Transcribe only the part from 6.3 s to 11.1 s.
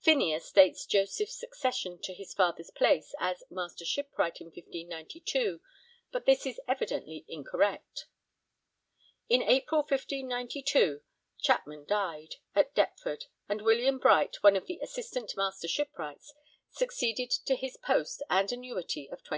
is evidently incorrect. In April 1592